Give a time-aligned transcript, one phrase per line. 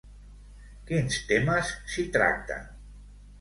[0.91, 2.67] Quins temes s'hi tracten?